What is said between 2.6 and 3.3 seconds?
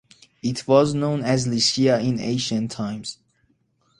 times.